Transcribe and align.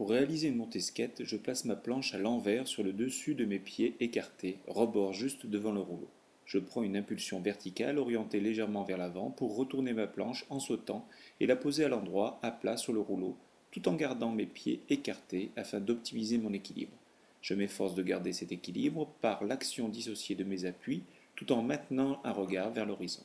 Pour 0.00 0.08
réaliser 0.08 0.48
une 0.48 0.56
montée 0.56 0.80
je 1.20 1.36
place 1.36 1.66
ma 1.66 1.76
planche 1.76 2.14
à 2.14 2.18
l'envers 2.18 2.66
sur 2.66 2.82
le 2.82 2.94
dessus 2.94 3.34
de 3.34 3.44
mes 3.44 3.58
pieds 3.58 3.96
écartés, 4.00 4.56
rebord 4.66 5.12
juste 5.12 5.44
devant 5.44 5.72
le 5.72 5.80
rouleau. 5.80 6.08
Je 6.46 6.58
prends 6.58 6.82
une 6.82 6.96
impulsion 6.96 7.38
verticale 7.38 7.98
orientée 7.98 8.40
légèrement 8.40 8.82
vers 8.82 8.96
l'avant 8.96 9.28
pour 9.28 9.54
retourner 9.54 9.92
ma 9.92 10.06
planche 10.06 10.46
en 10.48 10.58
sautant 10.58 11.06
et 11.38 11.46
la 11.46 11.54
poser 11.54 11.84
à 11.84 11.90
l'endroit 11.90 12.38
à 12.42 12.50
plat 12.50 12.78
sur 12.78 12.94
le 12.94 13.00
rouleau, 13.00 13.36
tout 13.72 13.90
en 13.90 13.94
gardant 13.94 14.32
mes 14.32 14.46
pieds 14.46 14.80
écartés 14.88 15.50
afin 15.54 15.80
d'optimiser 15.80 16.38
mon 16.38 16.54
équilibre. 16.54 16.96
Je 17.42 17.52
m'efforce 17.52 17.94
de 17.94 18.02
garder 18.02 18.32
cet 18.32 18.52
équilibre 18.52 19.06
par 19.20 19.44
l'action 19.44 19.90
dissociée 19.90 20.34
de 20.34 20.44
mes 20.44 20.64
appuis 20.64 21.02
tout 21.36 21.52
en 21.52 21.60
maintenant 21.60 22.22
un 22.24 22.32
regard 22.32 22.70
vers 22.70 22.86
l'horizon. 22.86 23.24